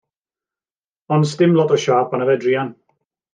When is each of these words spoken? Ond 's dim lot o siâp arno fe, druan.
Ond 1.17 1.27
's 1.27 1.33
dim 1.41 1.53
lot 1.59 1.75
o 1.75 1.77
siâp 1.85 2.13
arno 2.17 2.25
fe, 2.31 2.35
druan. 2.41 2.69